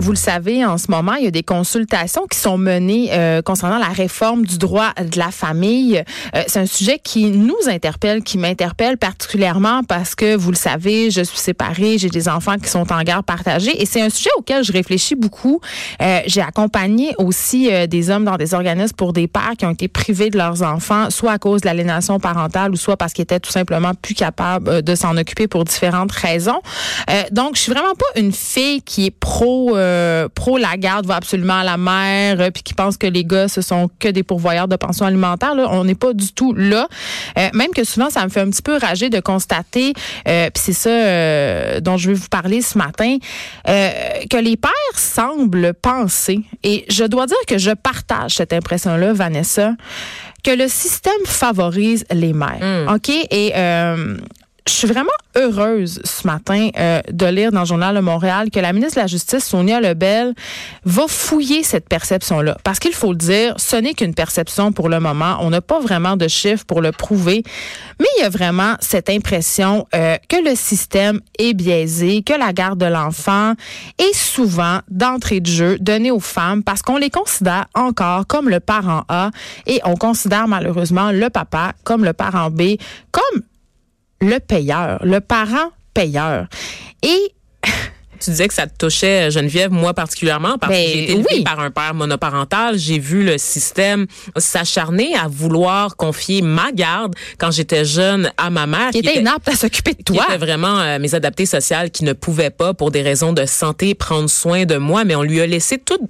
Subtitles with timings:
[0.00, 3.42] Vous le savez, en ce moment, il y a des consultations qui sont menées euh,
[3.42, 6.02] concernant la réforme du droit de la famille.
[6.34, 11.10] Euh, c'est un sujet qui nous interpelle, qui m'interpelle particulièrement parce que, vous le savez,
[11.10, 14.30] je suis séparée, j'ai des enfants qui sont en garde partagée et c'est un sujet
[14.38, 15.60] auquel je réfléchis beaucoup.
[16.00, 19.86] Euh, j'ai accompagné aussi des hommes dans des organismes pour des pères qui ont été
[19.88, 23.40] privés de leurs enfants, soit à cause de l'aliénation parentale ou soit parce qu'ils étaient
[23.40, 26.62] tout simplement plus capables de s'en occuper pour différentes raisons.
[27.32, 31.16] donc, je suis vraiment pas une fille qui est pro euh, pro la garde va
[31.16, 34.22] absolument à la mère, euh, puis qui pense que les gars ce sont que des
[34.22, 35.54] pourvoyeurs de pension alimentaire.
[35.54, 36.88] Là, on n'est pas du tout là.
[37.38, 39.92] Euh, même que souvent ça me fait un petit peu rager de constater,
[40.24, 43.18] puis c'est ça dont je vais vous parler ce matin,
[43.66, 49.72] que les pères semblent penser, et je dois dire que je partage cette impression-là, Vanessa,
[50.44, 52.60] que le système favorise les mères.
[52.60, 52.94] Hmm.
[52.94, 53.08] OK?
[53.08, 53.52] Et
[54.66, 58.60] je suis vraiment heureuse ce matin euh, de lire dans le journal de Montréal que
[58.60, 60.34] la ministre de la Justice, Sonia Lebel,
[60.84, 62.56] va fouiller cette perception-là.
[62.64, 65.38] Parce qu'il faut le dire, ce n'est qu'une perception pour le moment.
[65.40, 67.42] On n'a pas vraiment de chiffres pour le prouver.
[67.98, 72.52] Mais il y a vraiment cette impression euh, que le système est biaisé, que la
[72.52, 73.54] garde de l'enfant
[73.98, 78.60] est souvent d'entrée de jeu donnée aux femmes parce qu'on les considère encore comme le
[78.60, 79.30] parent A
[79.66, 82.76] et on considère malheureusement le papa comme le parent B,
[83.10, 83.42] comme
[84.20, 86.46] le payeur, le parent payeur.
[87.02, 87.34] Et
[88.20, 91.12] tu disais que ça te touchait, euh, Geneviève, moi particulièrement, parce que ben, j'ai été
[91.12, 92.78] élevée par un père monoparental.
[92.78, 98.66] J'ai vu le système s'acharner à vouloir confier ma garde quand j'étais jeune à ma
[98.66, 98.90] mère.
[98.90, 100.24] Qui, était, inapte à s'occuper de toi.
[100.26, 103.46] Qui était vraiment euh, mes adaptés sociales qui ne pouvaient pas, pour des raisons de
[103.46, 105.04] santé, prendre soin de moi.
[105.04, 106.08] Mais on lui a laissé tout,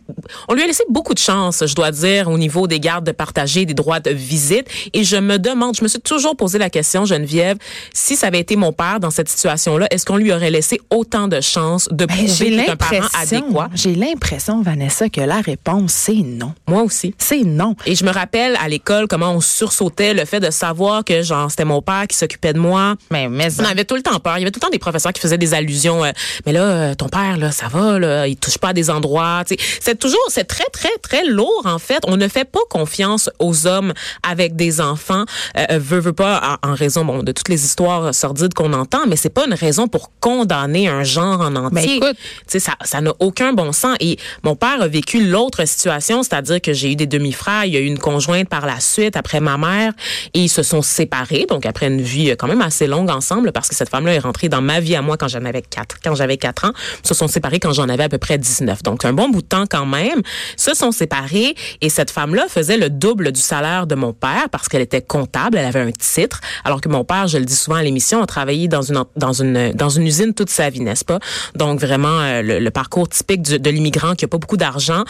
[0.48, 3.12] on lui a laissé beaucoup de chance, je dois dire, au niveau des gardes de
[3.12, 4.66] partager, des droits de visite.
[4.92, 7.56] Et je me demande, je me suis toujours posé la question, Geneviève,
[7.94, 11.28] si ça avait été mon père dans cette situation-là, est-ce qu'on lui aurait laissé autant
[11.28, 13.70] de chance de ben, prouver un parent adéquat?
[13.74, 16.54] J'ai l'impression, Vanessa, que la réponse, c'est non.
[16.68, 17.14] Moi aussi.
[17.18, 17.74] C'est non.
[17.86, 21.50] Et je me rappelle à l'école comment on sursautait le fait de savoir que, genre,
[21.50, 22.94] c'était mon père qui s'occupait de moi.
[23.10, 24.38] Mais, mais on avait tout le temps peur.
[24.38, 26.04] Il y avait tout le temps des professeurs qui faisaient des allusions.
[26.04, 26.10] Euh,
[26.46, 29.42] mais là, euh, ton père, là, ça va, là, il touche pas à des endroits.
[29.80, 32.00] C'est toujours, c'est très, très, très lourd, en fait.
[32.06, 33.92] On ne fait pas confiance aux hommes
[34.28, 35.24] avec des enfants.
[35.56, 39.16] Euh, veut, veut pas, en, raison, bon, de toutes les histoires sordides qu'on entend, mais
[39.16, 41.70] c'est pas une raison pour condamner un genre en entier.
[41.72, 43.96] Mais écoute, ça, ça n'a aucun bon sens.
[44.00, 47.76] Et mon père a vécu l'autre situation, c'est-à-dire que j'ai eu des demi-frères, il y
[47.76, 49.92] a eu une conjointe par la suite après ma mère,
[50.34, 53.68] et ils se sont séparés, donc après une vie quand même assez longue ensemble, parce
[53.68, 56.14] que cette femme-là est rentrée dans ma vie à moi quand j'en avais quatre, quand
[56.14, 56.72] j'avais quatre ans,
[57.04, 58.82] ils se sont séparés quand j'en avais à peu près 19.
[58.82, 60.22] Donc un bon bout de temps quand même,
[60.56, 64.68] se sont séparés, et cette femme-là faisait le double du salaire de mon père parce
[64.68, 67.76] qu'elle était comptable, elle avait un titre, alors que mon père, je le dis souvent
[67.76, 71.04] à l'émission, a travaillé dans une dans une dans une usine toute sa vie, n'est-ce
[71.04, 71.18] pas?
[71.54, 75.04] Donc vraiment euh, le, parcours typique de l'immigrant qui a pas beaucoup d'argent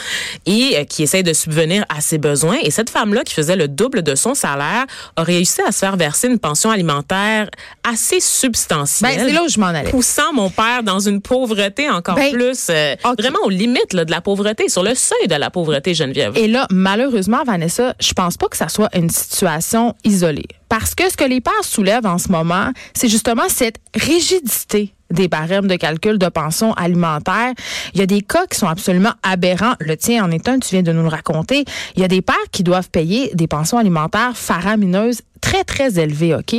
[0.47, 2.57] et euh, qui essaie de subvenir à ses besoins.
[2.63, 4.87] Et cette femme-là, qui faisait le double de son salaire,
[5.17, 7.51] a réussi à se faire verser une pension alimentaire
[7.89, 9.17] assez substantielle.
[9.17, 9.91] Ben, c'est là où je m'en allais.
[9.91, 14.21] Poussant mon père dans une pauvreté encore ben, plus, euh, vraiment aux limites de la
[14.21, 16.37] pauvreté, sur le seuil de la pauvreté, Geneviève.
[16.37, 20.49] Et là, malheureusement, Vanessa, je pense pas que ça soit une situation isolée.
[20.71, 25.27] Parce que ce que les pères soulèvent en ce moment, c'est justement cette rigidité des
[25.27, 27.53] barèmes de calcul de pension alimentaire.
[27.93, 29.75] Il y a des cas qui sont absolument aberrants.
[29.81, 31.65] Le tien en est un, tu viens de nous le raconter.
[31.97, 36.37] Il y a des pères qui doivent payer des pensions alimentaires faramineuses très, très élevées,
[36.37, 36.55] OK?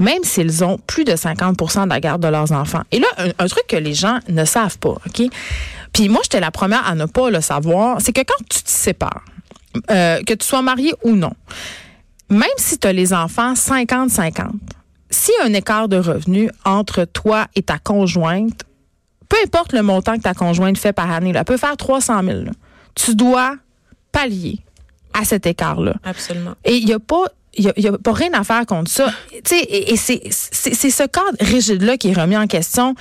[0.00, 2.82] Même s'ils ont plus de 50% de la garde de leurs enfants.
[2.90, 3.06] Et là,
[3.38, 5.22] un, truc que les gens ne savent pas, OK?
[5.92, 8.70] Puis moi, j'étais la première à ne pas le savoir, c'est que quand tu te
[8.70, 9.22] sépares,
[9.92, 11.32] euh, que tu sois marié ou non,
[12.32, 14.50] même si tu as les enfants 50-50,
[15.10, 18.62] s'il y a un écart de revenus entre toi et ta conjointe,
[19.28, 22.38] peu importe le montant que ta conjointe fait par année, elle peut faire 300 000.
[22.94, 23.56] tu dois
[24.10, 24.58] pallier
[25.12, 25.94] à cet écart-là.
[26.04, 26.54] Absolument.
[26.64, 27.24] Et il n'y a pas
[27.54, 29.12] il n'y a, pas rien à faire contre ça.
[29.30, 32.94] et, et c'est ce cadre rigide-là qui est remis en question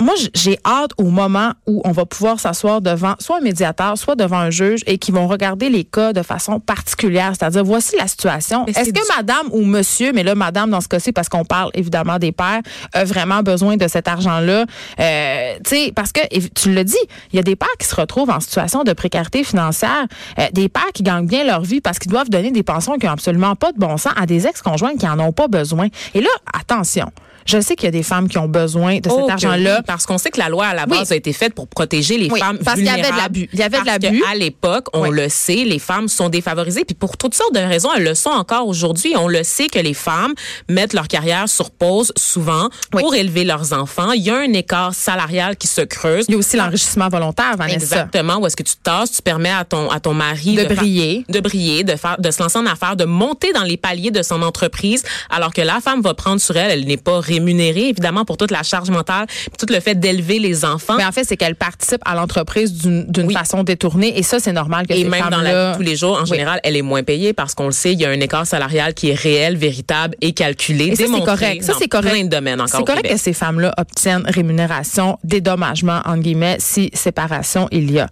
[0.00, 4.16] moi, j'ai hâte au moment où on va pouvoir s'asseoir devant soit un médiateur, soit
[4.16, 7.32] devant un juge et qui vont regarder les cas de façon particulière.
[7.38, 8.66] C'est-à-dire, voici la situation.
[8.66, 12.18] Est-ce que madame ou monsieur, mais là, madame, dans ce cas-ci, parce qu'on parle évidemment
[12.18, 12.60] des pères,
[12.92, 14.66] a vraiment besoin de cet argent-là?
[15.00, 16.20] Euh, tu sais, parce que,
[16.54, 16.96] tu le dis,
[17.32, 20.06] il y a des pères qui se retrouvent en situation de précarité financière,
[20.38, 23.06] euh, des pères qui gagnent bien leur vie parce qu'ils doivent donner des pensions qui
[23.06, 25.88] n'ont absolument pas de bon sens à des ex-conjoints qui en ont pas besoin.
[26.14, 27.10] Et là, attention,
[27.46, 29.76] Je sais qu'il y a des femmes qui ont besoin de cet Oh, argent-là.
[29.78, 31.14] oui, parce qu'on sait que la loi à la base Oui.
[31.14, 33.22] a été faite pour protéger les Oui, femmes parce qu'il y avait de vulnérables.
[33.34, 33.48] l'abus.
[33.52, 34.22] Il y avait de Parce l'abus.
[34.30, 36.84] À l'époque, on le sait, les femmes sont défavorisées.
[36.84, 39.14] Puis pour toutes sortes de raisons, elles le sont encore aujourd'hui.
[39.16, 40.34] On le sait que les femmes
[40.68, 44.12] mettent leur carrière sur pause souvent pour élever leurs enfants.
[44.12, 46.24] Il y a un écart salarial qui se creuse.
[46.28, 47.76] Il y a aussi l'enrichissement volontaire, Vanessa.
[47.76, 48.36] Exactement.
[48.38, 51.24] Où est-ce que tu tasses, tu permets à ton à ton mari De briller.
[51.28, 54.22] de briller, de faire, de se lancer en affaires, de monter dans les paliers de
[54.22, 58.24] son entreprise, alors que la femme va prendre sur elle, elle n'est pas rémunérée évidemment
[58.24, 59.26] pour toute la charge mentale,
[59.58, 60.94] tout le fait d'élever les enfants.
[60.96, 63.34] Mais en fait, c'est qu'elle participe à l'entreprise d'une Oui.
[63.34, 64.18] façon détournée.
[64.18, 66.16] Et ça, c'est normal que Et ces même dans la vie de tous les jours,
[66.18, 66.28] en Oui.
[66.28, 68.94] général, elle est moins payée parce qu'on le sait, il y a un écart salarial
[68.94, 71.62] qui est réel, véritable et calculé, Et ça, c'est démontré correct.
[71.62, 72.10] Ça, c'est correct.
[72.12, 76.90] plein de domaines encore C'est correct que ces femmes-là obtiennent rémunération, dédommagement, entre guillemets, si
[76.94, 78.08] séparation il y a.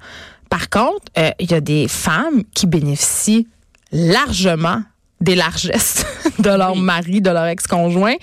[0.48, 3.46] Par contre, euh, il y a des femmes qui bénéficient
[3.92, 4.82] largement
[5.20, 6.04] des largesses
[6.38, 6.80] de leur Oui.
[6.80, 8.14] mari, de leur ex-conjoint,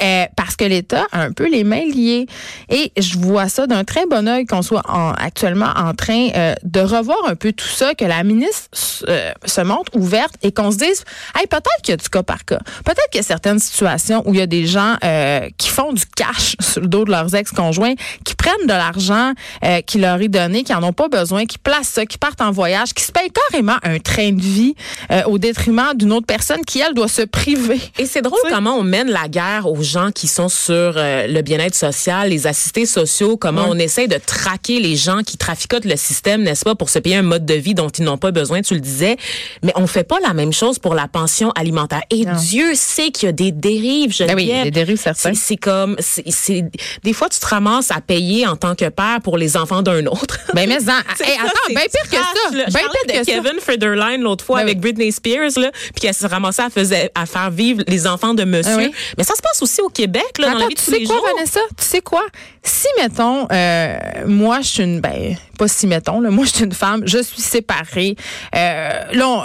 [0.00, 2.26] euh, parce que l'État a un peu les mains liées.
[2.68, 6.54] Et je vois ça d'un très bon œil qu'on soit en- actuellement en train euh,
[6.62, 8.68] de revoir un peu tout ça, que la ministre
[9.08, 11.04] euh, se montre ouverte et qu'on se dise,
[11.38, 12.58] hey, peut-être qu'il y a du cas par cas.
[12.84, 15.92] Peut-être qu'il y a certaines situations où il y a des gens euh, qui font
[15.92, 17.94] du cash sur le dos de leurs ex-conjoints,
[18.24, 19.32] qui prennent de l'argent
[19.64, 22.40] euh, qui leur est donné, qui en ont pas besoin, qui placent ça, qui partent
[22.40, 24.74] en voyage, qui se payent carrément un train de vie
[25.10, 27.80] euh, au détriment d'une autre personne qui, elle, doit se priver.
[27.98, 31.42] Et c'est drôle comment on mène la guerre aux gens qui sont sur euh, le
[31.42, 35.96] bien-être social, les assistés sociaux, comment on essaie de traquer les gens qui traficotent le
[35.96, 38.62] système, n'est-ce pas, pour se payer un mode de vie dont ils n'ont pas besoin,
[38.62, 39.16] tu le disais.
[39.62, 42.02] Mais on fait pas la même chose pour la pension alimentaire.
[42.10, 42.32] Et Non.
[42.36, 45.34] Dieu sait qu'il y a des dérives, Ben oui, des dérives certaines.
[45.34, 46.64] C'est- comme, c'est,
[47.02, 50.06] des fois, tu te ramasses à payer en tant que père pour les enfants d'un
[50.06, 50.38] autre.
[50.54, 50.78] Ben, mais en,
[51.24, 52.56] hey, ça, attends, bien pire que ça.
[52.56, 52.64] là.
[52.68, 53.32] Je Bien parlais pire de que ça.
[53.42, 54.80] Kevin Federline l'autre fois Ben avec oui.
[54.92, 58.44] Britney Spears, là, puis qu'elle se ramassait à, faisait- à faire vivre les enfants de
[58.44, 58.72] monsieur.
[58.74, 58.92] Ah oui.
[59.16, 60.90] Mais ça se passe aussi au Québec, là, dans la Attends, vie de tu tous
[60.92, 61.26] sais les quoi, jours.
[61.34, 61.60] Vanessa?
[61.76, 62.24] Tu sais quoi?
[62.62, 66.64] Si, mettons, euh, moi, je suis une, ben, pas si, mettons, là, moi, je suis
[66.64, 68.16] une femme, je suis séparée,
[68.54, 69.44] euh, là, on-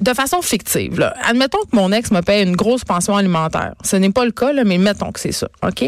[0.00, 1.14] de façon fictive, là.
[1.24, 3.74] Admettons que mon ex me paye une grosse pension alimentaire.
[3.84, 5.84] Ce n'est pas le cas, là, mais mettons que c'est ça, OK?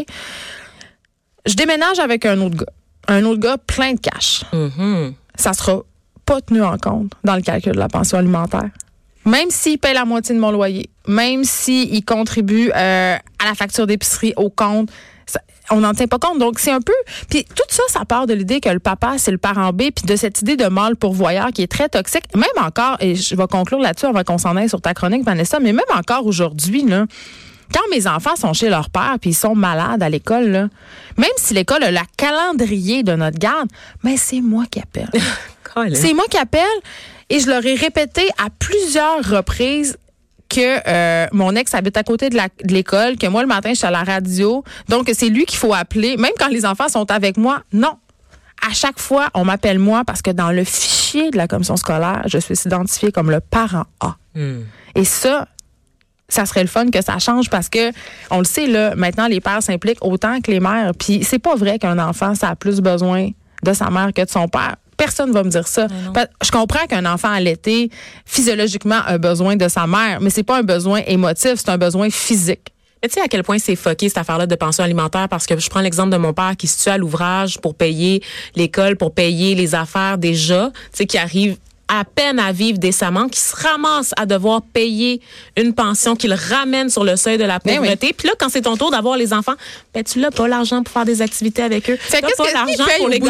[1.45, 2.71] Je déménage avec un autre gars.
[3.07, 4.43] Un autre gars plein de cash.
[4.53, 5.13] Mhm.
[5.35, 5.81] Ça sera
[6.25, 8.69] pas tenu en compte dans le calcul de la pension alimentaire.
[9.25, 13.87] Même s'il paye la moitié de mon loyer, même s'il contribue euh, à la facture
[13.87, 14.89] d'épicerie, au compte,
[15.25, 15.39] ça-
[15.71, 16.39] on n'en tient pas compte.
[16.39, 16.93] Donc, c'est un peu...
[17.29, 20.05] Puis tout ça, ça part de l'idée que le papa, c'est le parent B, puis
[20.05, 22.25] de cette idée de mâle pourvoyeur qui est très toxique.
[22.35, 25.59] Même encore, et je vais conclure là-dessus avant qu'on s'en aille sur ta chronique, Vanessa,
[25.59, 27.05] mais même encore aujourd'hui, là,
[27.73, 30.67] quand mes enfants sont chez leur père puis ils sont malades à l'école, là,
[31.17, 33.69] même si l'école a le calendrier de notre garde,
[34.03, 35.09] mais c'est moi qui appelle.
[35.95, 36.61] C'est moi qui appelle
[37.33, 39.97] et je leur ai répété à plusieurs reprises
[40.49, 43.87] que euh, mon ex habite à côté de l'école, que moi le matin je suis
[43.87, 47.37] à la radio, donc c'est lui qu'il faut appeler, même quand les enfants sont avec
[47.37, 47.63] moi.
[47.73, 47.97] Non.
[48.69, 52.21] À chaque fois, on m'appelle moi parce que dans le fichier de la commission scolaire,
[52.27, 54.15] je suis identifiée comme le parent A.
[54.35, 54.61] Hmm.
[54.93, 55.47] Et ça,
[56.29, 57.91] ça serait le fun que ça change parce que
[58.29, 60.91] on le sait là, maintenant les pères s'impliquent autant que les mères.
[60.99, 63.31] Puis c'est pas vrai qu'un enfant ça a plus besoin
[63.63, 64.75] de sa mère que de son père.
[64.97, 65.87] Personne va me dire ça.
[66.43, 67.89] Je comprends qu'un enfant allaité
[68.25, 72.09] physiologiquement a besoin de sa mère, mais c'est pas un besoin émotif, c'est un besoin
[72.09, 72.73] physique.
[73.01, 75.59] Mais tu sais à quel point c'est fucké cette affaire-là de pension alimentaire parce que
[75.59, 78.23] je prends l'exemple de mon père qui se tue à l'ouvrage pour payer
[78.55, 81.57] l'école, pour payer les affaires déjà, tu sais qui arrive
[81.89, 85.21] à peine à vivre décemment, qui se ramasse à devoir payer
[85.57, 87.77] une pension qu'il ramène sur le seuil de la Ben oui.
[87.79, 88.13] pauvreté.
[88.17, 89.53] Puis là, quand c'est ton tour d'avoir les enfants,
[89.93, 91.97] ben tu l'as pas l'argent pour faire des activités avec eux.
[91.99, 93.21] Fait qu'est-ce pas que- l'argent qu'ils pour les?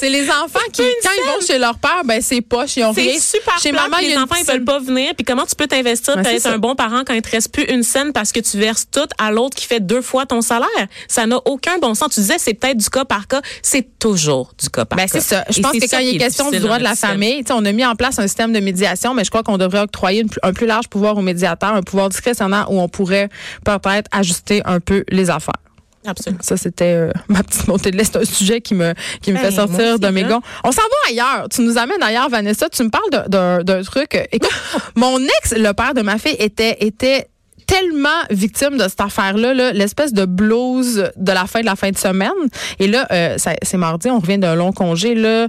[0.00, 2.92] C'est les enfants qui, quand ils vont chez leur père, ben c'est poche, ils ont
[2.92, 3.12] rien.
[3.14, 5.12] C'est super Chez maman, les enfants ils veulent pas venir.
[5.14, 6.52] Puis comment tu peux t'investir Ben, pour être ça.
[6.52, 9.00] un bon parent quand il te reste plus une scène parce que tu verses tout
[9.18, 10.68] à l'autre qui fait deux fois ton salaire?
[11.08, 12.10] Ça n'a aucun bon sens.
[12.14, 13.40] Tu disais c'est peut-être du cas par cas.
[13.62, 15.08] C'est toujours du cas par Ben, cas.
[15.12, 15.44] c'est ça.
[15.48, 17.72] Je Et pense que quand il est question du droit de la famille, on a
[17.72, 20.52] mis en place un système de médiation, mais je crois qu'on devrait octroyer une un
[20.52, 23.28] plus large pouvoir au médiateur, un pouvoir discrétionnaire où on pourrait
[23.64, 25.54] peut-être ajuster un peu les affaires.
[26.04, 26.42] Absolument.
[26.42, 28.04] Ça, c'était euh, ma petite montée de lait.
[28.04, 30.40] C'est un sujet qui me, qui me Ben, fait sortir de mes gonds.
[30.64, 31.48] On s'en va ailleurs.
[31.48, 32.68] Tu nous amènes ailleurs, Vanessa.
[32.68, 34.16] Tu me parles d'un truc.
[34.16, 34.50] euh, Écoute,
[34.96, 37.28] mon ex, le père de ma fille, était, était
[37.68, 41.90] tellement victime de cette affaire-là, là, l'espèce de blues de la fin de la fin
[41.90, 42.30] de semaine.
[42.80, 45.14] Et là, euh, c'est mardi, on revient d'un long congé.
[45.14, 45.46] Là,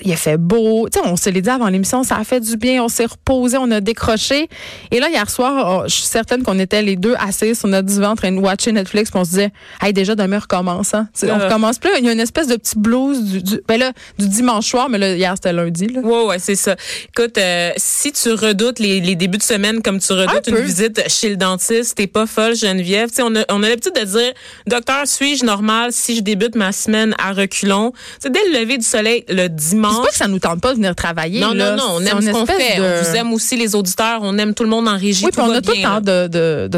[0.00, 0.88] il a fait beau.
[0.88, 3.04] Tu sais, on se l'est dit avant l'émission, ça a fait du bien, on s'est
[3.06, 4.48] reposé, on a décroché.
[4.90, 7.86] Et là, hier soir, oh, je suis certaine qu'on était les deux assis sur notre
[7.88, 9.50] divan en train de watcher Netflix, puis on se disait,
[9.82, 10.94] hey, déjà demain recommence.
[10.94, 11.08] Hein?
[11.14, 11.44] Tu sais, On Euh.
[11.46, 11.90] recommence plus.
[11.98, 14.88] Il y a une espèce de petit blues du, du- ben là, du dimanche soir,
[14.88, 15.86] mais là, hier, c'était lundi.
[15.88, 16.00] Là.
[16.00, 16.76] Ouais, ouais, c'est ça.
[17.16, 20.56] Écoute, euh, si tu redoutes les, les débuts de semaine comme tu redoutes Un une
[20.56, 20.62] peu.
[20.62, 23.08] visite chez le dentiste, t'es pas folle, Geneviève.
[23.10, 24.32] Tu sais, on a, on a l'habitude de dire,
[24.66, 27.92] docteur, suis-je normal si je débute ma semaine à reculons?
[27.92, 29.96] Tu sais, dès le lever du soleil, le Puis dimanche.
[29.96, 31.40] C'est pas que ça nous tente pas de venir travailler.
[31.40, 31.74] Non, là.
[31.74, 32.76] non, non, on aime ce qu'on fait.
[32.78, 34.20] de- On vous aime aussi, les auditeurs.
[34.22, 35.24] On aime tout le monde en régie.
[35.24, 36.68] Oui, puis on a tout le temps de, de,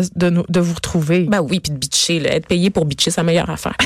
[0.48, 1.20] de, vous retrouver.
[1.28, 2.34] Ben oui, puis de bitcher, là.
[2.34, 3.74] Être payé pour bitcher, c'est la meilleure affaire.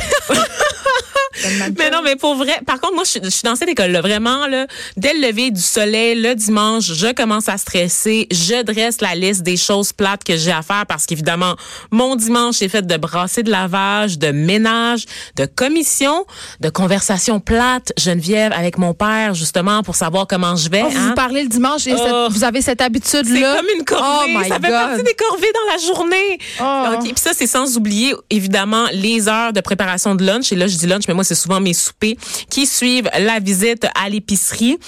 [1.79, 4.01] Mais non, mais pour vrai, par contre, moi, je, suis- je suis dans cette école-là.
[4.01, 4.67] Vraiment, là,
[4.97, 8.27] dès le lever du soleil, le dimanche, je commence à stresser.
[8.31, 11.55] Je dresse la liste des choses plates que j'ai à faire parce qu'évidemment,
[11.91, 15.05] mon dimanche est fait de brasser de lavage, de ménage,
[15.37, 16.25] de commission,
[16.61, 20.83] de conversations plates, Geneviève, avec mon père, justement, pour savoir comment je vais.
[20.85, 21.09] Oh, vous hein.
[21.09, 21.99] vous parlez le dimanche et Oh.
[22.29, 23.57] cette- vous avez cette C'est habitude-là.
[23.57, 24.33] comme une corvée.
[24.35, 24.71] Oh my ça fait God.
[24.71, 26.39] partie des corvées dans la journée.
[26.61, 26.95] Oh.
[26.97, 27.05] OK.
[27.05, 30.53] Puis ça, c'est sans oublier, évidemment, les heures de préparation de lunch.
[30.53, 32.17] Et là, je dis lunch, mais moi, c'est souvent mes soupers
[32.51, 34.79] qui suivent la visite à l'épicerie.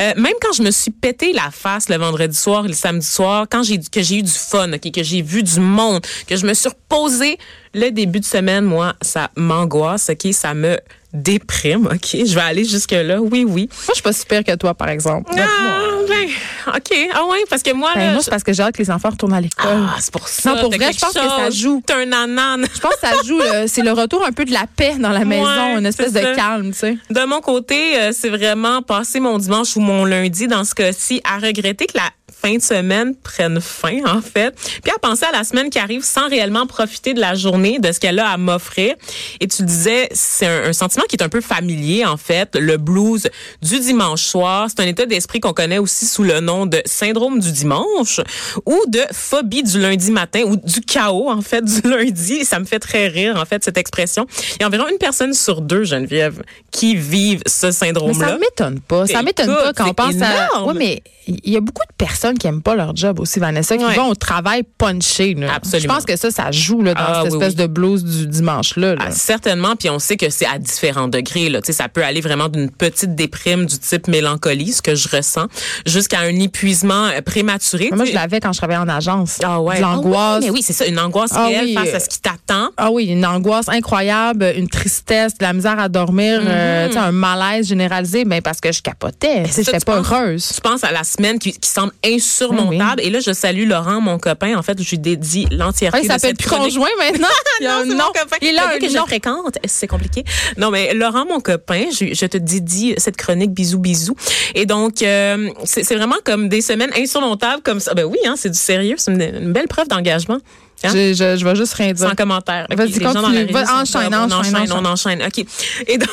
[0.00, 3.06] Euh, même quand je me suis pété la face le vendredi soir et le samedi
[3.06, 6.46] soir, quand j'ai que j'ai eu du fun, que j'ai vu du monde, que je
[6.46, 7.38] me suis reposée,
[7.74, 10.78] le début de semaine, moi, ça m'angoisse, OK, ça me
[11.12, 12.08] déprime, OK?
[12.24, 13.20] Je vais aller jusque-là.
[13.20, 13.68] Oui, oui.
[13.70, 15.30] Moi, je suis pas si pire que toi, par exemple.
[15.36, 16.28] Ah, ben,
[16.76, 16.96] OK.
[17.14, 18.90] Ah ouais, parce que moi, Ben, là, moi, c'est parce que j'ai hâte que les
[18.90, 19.86] enfants retournent à l'école.
[19.88, 20.54] ah, c'est pour ça.
[20.54, 21.82] Non, pour vrai, je pense que ça joue.
[21.86, 22.66] T'es un anane.
[22.74, 25.24] Je pense que ça joue, c'est le retour un peu de la paix dans la
[25.24, 26.34] maison, une espèce de ça.
[26.34, 26.98] calme, tu sais.
[27.10, 31.20] De mon côté, euh, c'est vraiment passer mon dimanche ou mon lundi dans ce cas-ci
[31.24, 35.32] à regretter que la fin de semaine prenne fin, en fait, puis à penser à
[35.32, 38.36] la semaine qui arrive sans réellement profiter de la journée, de ce qu'elle a à
[38.36, 38.94] m'offrir.
[39.40, 42.76] Et tu disais, c'est un, un sentiment qui est un peu familier, en fait, le
[42.76, 43.28] blues
[43.62, 44.68] du dimanche soir.
[44.68, 48.20] C'est un état d'esprit qu'on connaît aussi sous le nom de syndrome du dimanche
[48.66, 52.44] ou de phobie du lundi matin ou du chaos, en fait, du lundi.
[52.44, 54.26] Ça me fait très rire, en fait, cette expression.
[54.56, 58.28] Il y a environ une personne sur deux, Geneviève, qui vivent ce syndrome-là.
[58.28, 59.06] ça m'étonne pas.
[59.06, 60.46] Ça m'étonne pas quand on pense à.
[60.46, 60.70] énorme.
[60.70, 63.76] Oui, mais il y a beaucoup de personnes qui aiment pas leur job aussi, Vanessa,
[63.76, 63.94] qui Ouais.
[63.94, 65.34] vont au travail punché.
[65.36, 67.62] Je pense que ça, ça joue là, dans Ah, cette oui, espèce oui.
[67.62, 68.94] de blues du dimanche-là.
[68.96, 69.04] là.
[69.06, 71.48] Ah, certainement, puis on sait que c'est à différents degrés.
[71.48, 71.60] Là.
[71.70, 75.46] Ça peut aller vraiment d'une petite déprime du type mélancolie, ce que je ressens,
[75.86, 77.88] jusqu'à un épuisement euh, prématuré.
[77.90, 79.38] Mais Moi, je l'avais quand je travaillais en agence.
[79.42, 79.76] Ah ouais.
[79.76, 80.16] De l'angoisse.
[80.18, 82.08] Ah oui, mais oui, c'est ça, une angoisse Ah réelle oui, face euh, à ce
[82.08, 82.70] qui t'attend.
[82.76, 87.12] Ah oui, une angoisse incroyable, une tristesse, de la misère à dormir, euh, sais, un
[87.12, 89.42] malaise généralisé, mais parce que je capotais.
[89.44, 89.56] Mm-hmm.
[89.56, 90.52] J'étais tu pas penses- heureuse.
[90.54, 93.00] Tu penses à la semaine qui, qui semble insurmontable.
[93.02, 94.56] Et là, je salue Laurent, mon copain.
[94.56, 97.28] En fait, je lui dédie l'entièreté Ah, il de s'appelle conjoint maintenant?
[97.60, 98.36] Il a Non, c'est mon copain.
[98.42, 99.58] Il a un que je fréquente.
[99.64, 100.24] C'est compliqué.
[100.56, 104.16] Non, mais Laurent, mon copain, je, je te dédie cette chronique bisous bisous.
[104.54, 107.94] Et donc, euh, c'est c'est vraiment comme des semaines insurmontables comme ça.
[107.94, 108.94] Ben oui, hein, c'est du sérieux.
[108.98, 110.38] C'est une, une belle preuve d'engagement.
[110.84, 110.88] Hein?
[110.92, 112.08] Je, je, je vais juste rien dire.
[112.08, 112.66] Sans commentaire.
[112.70, 113.08] Vas-y, continue.
[113.18, 114.72] enchaîne, comme, on enchaîne, enchaîne, enchaîne.
[114.72, 115.22] on enchaîne.
[115.22, 115.44] OK.
[115.86, 116.08] Et donc,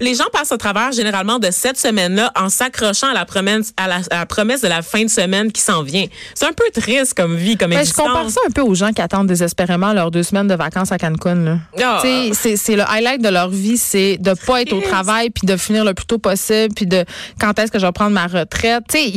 [0.00, 3.88] les gens passent au travers généralement de cette semaine-là en s'accrochant à la promesse, à
[3.88, 6.06] la, à la promesse de la fin de semaine qui s'en vient.
[6.34, 8.06] C'est un peu triste comme vie, comme Ben, je existence.
[8.06, 10.98] compare ça un peu aux gens qui attendent désespérément leurs deux semaines de vacances à
[10.98, 11.34] Cancun.
[11.36, 11.58] Là.
[11.82, 12.02] Ah.
[12.02, 15.84] C'est le highlight de leur vie, c'est de pas être au travail puis de finir
[15.84, 17.04] le plus tôt possible puis de
[17.40, 18.84] quand est-ce que je vais prendre ma retraite.
[18.88, 19.12] Tu sais,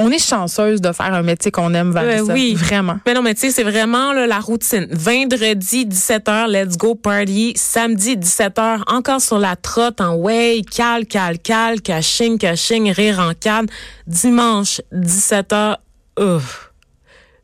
[0.00, 2.32] on est chanceuse de faire un métier qu'on aime, Vanessa.
[2.32, 2.54] Euh, oui.
[2.54, 2.98] Vraiment.
[3.06, 4.88] Mais non, mais tu sais, c'est vraiment là, la routine.
[4.90, 7.52] Vendredi, 17h, let's go party.
[7.54, 13.34] Samedi, 17h, encore sur la trotte en way, cal, cal, cal, caching, caching, rire en
[13.34, 13.66] canne.
[14.06, 15.76] Dimanche, 17h,
[16.18, 16.72] ouf.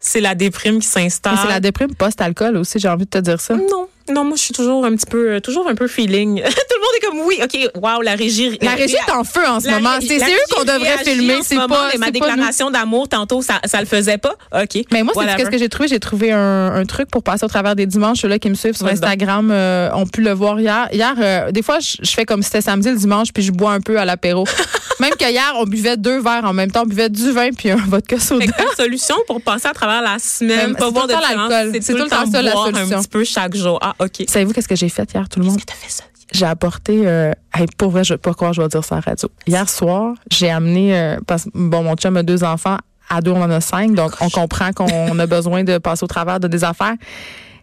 [0.00, 1.36] C'est la déprime qui s'installe.
[1.42, 3.54] c'est la déprime post-alcool aussi, j'ai envie de te dire ça.
[3.54, 6.42] Non, non, moi je suis toujours un petit peu, euh, toujours un peu feeling.
[6.42, 8.58] Tout le monde est comme oui, ok, wow, la régie.
[8.62, 9.96] La régie est en feu en ce moment.
[10.00, 11.38] C'est c'est eux qu'on devrait filmer.
[11.42, 14.34] C'est pas, mais ma c'est déclaration d'amour tantôt, ça, ça le faisait pas.
[14.52, 14.84] Ok.
[14.92, 15.44] Mais moi, c'est Whatever.
[15.44, 15.88] ce que j'ai trouvé.
[15.88, 18.20] J'ai trouvé un, un truc pour passer au travers des dimanches.
[18.20, 18.86] Ceux-là qui me suivent sur.
[18.86, 20.88] Instagram euh, ont pu le voir hier.
[20.92, 23.72] Hier, euh, des fois, je, fais comme si c'était samedi le dimanche, puis je bois
[23.72, 24.44] un peu à l'apéro.
[25.00, 26.82] Même que hier, on buvait deux verres en même temps.
[26.84, 28.46] On buvait du vin puis un vodka soda.
[28.46, 31.78] Ta solution pour passer à travers la semaine, pas c'est boire de l'alcool.
[31.82, 32.96] c'est tout le temps ça, la solution.
[32.96, 33.78] un petit peu chaque jour.
[33.98, 34.24] Ok.
[34.28, 35.60] Savez-vous qu'est-ce que j'ai fait hier, tout le monde?
[35.64, 36.04] T'as fait ça?
[36.32, 39.02] J'ai apporté, euh, hey, pour vrai, je vais pas je vais dire ça à la
[39.02, 39.28] radio.
[39.46, 43.30] Hier soir, j'ai amené, euh, parce que bon, mon chum a deux enfants, à deux,
[43.30, 46.48] on en a cinq, donc on comprend qu'on a besoin de passer au travers de
[46.48, 46.94] des affaires.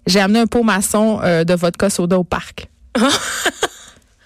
[0.08, 2.68] J'ai amené un pot maçon euh, de vodka soda au parc.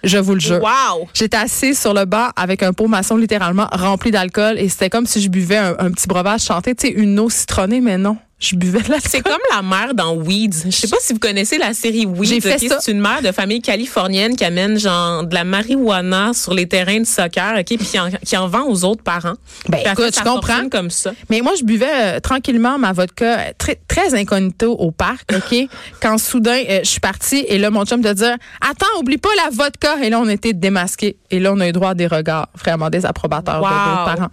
[0.04, 0.62] je vous le jure.
[0.62, 1.08] Wow.
[1.14, 5.06] J'étais assise sur le banc avec un pot maçon littéralement rempli d'alcool et c'était comme
[5.06, 8.16] si je buvais un, un petit breuvage chanté, tu sais, une eau citronnée, mais non.
[8.40, 10.66] Je buvais de la C'est comme la mère dans Weeds.
[10.66, 12.24] Je sais pas si vous connaissez la série Weeds.
[12.34, 12.78] J'ai fait ça.
[12.80, 17.00] C'est une mère de famille californienne qui amène genre de la marijuana sur les terrains
[17.00, 19.34] de soccer, ok, puis qui en, qui en vend aux autres parents.
[19.68, 20.68] Ben, Puis écoute, je comprends.
[20.70, 21.12] comme ça.
[21.30, 25.58] Mais moi, je buvais euh, tranquillement ma vodka euh, très, très incognito au parc, OK?
[26.00, 29.30] Quand soudain, euh, je suis partie et là, mon chum te dire Attends, oublie pas
[29.36, 29.96] la vodka.
[30.04, 31.16] Et là, on était démasqués.
[31.32, 33.68] Et là, on a eu droit à des regards vraiment désapprobateurs de Wow.
[33.68, 34.30] d'autres parents.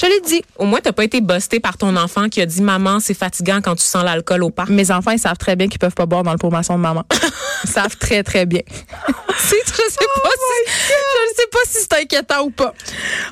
[0.00, 0.42] Je l'ai dit.
[0.58, 3.14] Au moins, t'as pas été busté par ton enfant qui a dit maman, c'est
[3.44, 4.70] fatigant quand tu sens l'alcool au parc.
[4.70, 7.04] Mes enfants, ils savent très bien qu'ils peuvent pas boire dans le maçon de maman.
[7.64, 8.60] ils savent très, très bien.
[9.38, 10.33] C'est- je sais pas je ne
[11.44, 12.74] sais pas si c'est inquiétant ou pas.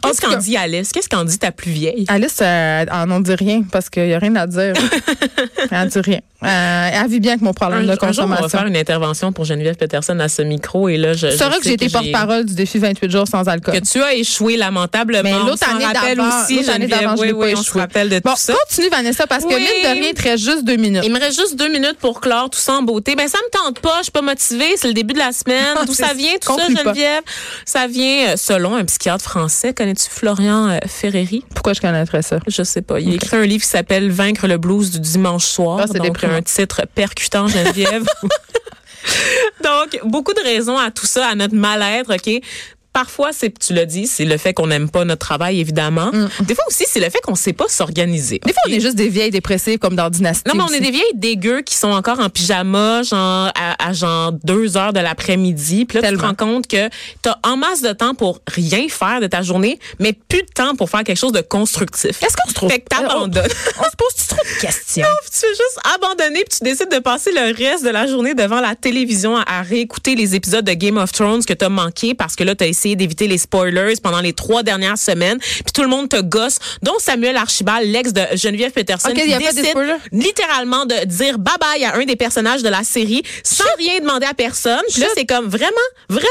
[0.05, 0.93] En Qu'est-ce qu'en dit Alice?
[0.93, 2.05] Qu'est-ce qu'en dit ta plus vieille?
[2.09, 4.75] Alice, euh, elle n'en dit rien parce qu'il n'y a rien à dire.
[5.71, 6.21] elle dit rien.
[6.45, 8.49] Euh, elle vit bien avec mon problème Un, de un jour, on va consommation.
[8.59, 11.29] faire une intervention pour Geneviève Peterson à ce micro et là, je.
[11.31, 13.75] C'est je vrai que j'ai été porte-parole du défi 28 jours sans alcool.
[13.75, 15.23] Que tu as échoué lamentablement.
[15.23, 17.01] Mais l'autre année d'avant, aussi, l'autre année Geneviève.
[17.01, 17.81] d'avant, je oui, l'ai oui, pas on se échoué.
[17.83, 18.55] rappelle de Bon, tout ça.
[18.69, 21.03] continue Vanessa parce que mine de rien, il te reste juste deux minutes.
[21.05, 23.15] Il me reste juste deux minutes pour clore tout ça en beauté.
[23.15, 25.77] Ben ça me tente pas, je suis pas motivée, c'est le début de la semaine.
[25.87, 26.67] D'où C'est- ça vient tout ça.
[26.67, 27.23] Geneviève?
[27.65, 29.75] Ça vient euh, selon un psychiatre français.
[29.75, 31.45] Connais-tu Florian euh, Ferreri?
[31.55, 32.39] Pourquoi je connaîtrais ça?
[32.47, 33.01] Je sais pas.
[33.01, 35.81] Il a écrit un livre qui s'appelle Vaincre le blues du dimanche soir.
[35.83, 38.05] Ah, c'est donc un titre percutant, Geneviève.
[39.65, 42.43] donc beaucoup de raisons à tout ça, à notre mal-être, ok?
[42.93, 46.11] Parfois, c'est, tu l'as dit, c'est le fait qu'on n'aime pas notre travail, évidemment.
[46.41, 48.41] Des fois aussi, c'est le fait qu'on sait pas s'organiser.
[48.43, 48.47] Mm.
[48.47, 50.43] Des fois, on est juste des vieilles dépressives comme dans Dynasty.
[50.47, 50.77] Non, mais on aussi.
[50.77, 54.93] est des vieilles dégueux qui sont encore en pyjama, genre à, à genre deux heures
[54.93, 55.87] de l'après-midi.
[55.87, 56.89] Puis là, tu te rends compte que
[57.23, 60.75] t'as en masse de temps pour rien faire de ta journée, mais plus de temps
[60.77, 62.23] pour faire quelque chose de constructif.
[62.23, 63.49] Est-ce qu'on se trouve Fait que t'abandonnes.
[63.79, 64.82] On se pose trop de questions?
[65.01, 68.35] Puis tu fais juste abandonner puis tu décides de passer le reste de la journée
[68.35, 72.15] devant la télévision à, à réécouter les épisodes de Game of Thrones que t'as manqué
[72.15, 75.83] parce que là t'as essayé d'éviter les spoilers pendant les trois dernières semaines puis tout
[75.83, 79.77] le monde te gosse dont Samuel Archibald l'ex de Geneviève Peterson Ok, qui décide
[80.13, 84.27] littéralement de dire bye bye à un des personnages de la série sans rien demander
[84.27, 84.83] à personne.
[84.91, 85.71] Puis là c'est comme vraiment
[86.09, 86.27] vraiment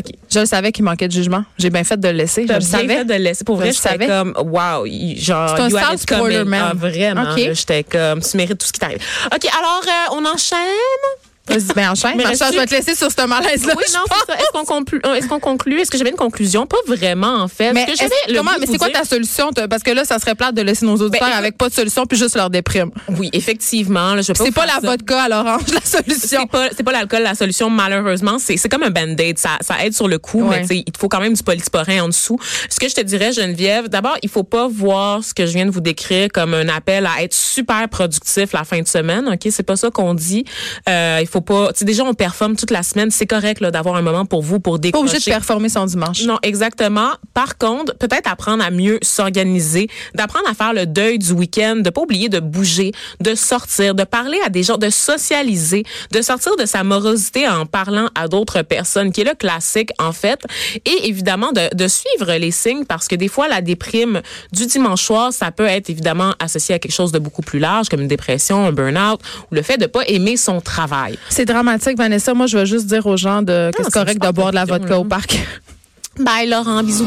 [0.00, 1.44] OK Je le savais qu'il manquait de jugement.
[1.58, 2.46] J'ai bien fait de le laisser.
[2.46, 2.96] Je le bien savais.
[2.96, 3.44] fait de le laisser.
[3.44, 4.06] Pour vrai, j'étais savais.
[4.06, 6.52] comme, wow, genre, C'est un you had it coming.
[6.54, 7.32] Ah, vraiment.
[7.32, 7.38] Ok.
[7.38, 8.98] là, J'étais comme, tu mérites tout ce qui t'arrive.
[9.26, 10.58] OK, alors, euh, on enchaîne.
[11.50, 12.12] Vas-y, ben enchaîne.
[12.16, 13.74] Mais Marchand, reste-tu- je vais te laisser sur ce malaise-là.
[13.76, 14.38] Oui, non, c'est ça.
[14.38, 15.00] Est-ce qu'on conclut?
[15.04, 15.80] euh, Est-ce qu'on conclut?
[15.80, 16.66] Est-ce que j'avais une conclusion?
[16.66, 17.72] Pas vraiment, en fait.
[17.72, 19.50] Mais, c'est quoi ta solution?
[19.68, 22.06] Parce que là, ça serait plate de laisser nos auditeurs Ben, avec pas de solution
[22.06, 22.90] puis juste leur déprime.
[23.18, 24.14] Oui, effectivement.
[24.22, 24.80] C'est pas la ça.
[24.82, 26.46] vodka à l'orange, la solution.
[26.76, 28.38] C'est pas, l'alcool la solution, malheureusement.
[28.38, 29.38] C'est, comme un band-aid.
[29.38, 30.56] Ça, ça aide sur le coup, Ouais.
[30.56, 32.38] mais tu sais, il faut quand même du polysporin en dessous.
[32.68, 35.66] Ce que je te dirais, Geneviève, d'abord, il faut pas voir ce que je viens
[35.66, 39.28] de vous décrire comme un appel à être super productif la fin de semaine.
[39.32, 39.48] OK?
[39.50, 40.44] C'est pas ça qu'on dit.
[40.88, 43.10] Euh, il faut pas, tu sais, déjà, on performe toute la semaine.
[43.10, 45.02] C'est correct, là, d'avoir un moment pour vous, pour Pas décrocher.
[45.14, 46.22] obligé de performer son dimanche.
[46.24, 47.10] Non, exactement.
[47.34, 51.90] Par contre, peut-être apprendre à mieux s'organiser, d'apprendre à faire le deuil du week-end, de
[51.90, 56.56] pas oublier de bouger, de sortir, de parler à des gens, de socialiser, de sortir
[56.56, 60.40] de sa morosité en parlant à d'autres personnes, qui est le classique en fait,
[60.84, 64.22] et évidemment de, de suivre les signes parce que des fois la déprime
[64.52, 67.88] du dimanche soir, ça peut être évidemment associé à quelque chose de beaucoup plus large
[67.88, 71.18] comme une dépression, un burn-out ou le fait de pas aimer son travail.
[71.30, 72.34] C'est dramatique, Vanessa.
[72.34, 74.64] Moi, je vais juste dire aux gens de que c'est correct de boire de la
[74.66, 74.98] vodka là.
[74.98, 75.38] au parc.
[76.18, 76.98] Bye Laurent, bisous.